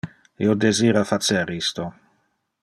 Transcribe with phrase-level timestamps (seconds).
[0.45, 1.87] Io desira facer isto.